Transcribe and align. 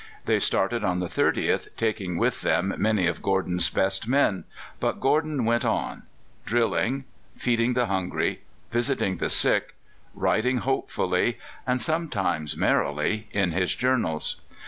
They 0.25 0.39
started 0.39 0.83
on 0.83 0.99
the 0.99 1.05
30th, 1.05 1.67
taking 1.77 2.17
with 2.17 2.41
them 2.41 2.73
many 2.79 3.05
of 3.05 3.21
Gordon's 3.21 3.69
best 3.69 4.07
men; 4.07 4.45
but 4.79 4.99
Gordon 4.99 5.45
went 5.45 5.63
on, 5.63 6.07
drilling, 6.43 7.03
feeding 7.37 7.75
the 7.75 7.85
hungry, 7.85 8.41
visiting 8.71 9.17
the 9.17 9.29
sick, 9.29 9.75
writing 10.15 10.57
hopefully, 10.57 11.37
and 11.67 11.79
sometimes 11.79 12.57
merrily, 12.57 13.27
in 13.31 13.51
his 13.51 13.75
journals. 13.75 14.37